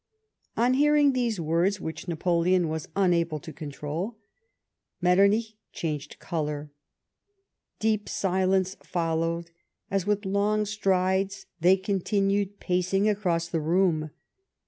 "On 0.57 0.73
hearing 0.73 1.13
these 1.13 1.39
words, 1.39 1.79
which 1.79 2.07
Napoleon 2.07 2.69
was 2.69 2.87
unable 2.95 3.39
to 3.39 3.53
control, 3.53 4.17
Metternich 4.99 5.53
changed 5.71 6.17
colour. 6.17 6.71
Deep 7.77 8.09
silence 8.09 8.73
followed, 8.81 9.51
as, 9.91 10.07
with 10.07 10.25
long 10.25 10.65
strides, 10.65 11.45
they 11.59 11.77
continued 11.77 12.59
pacing 12.59 13.07
across 13.07 13.47
the 13.47 13.61
room. 13.61 14.09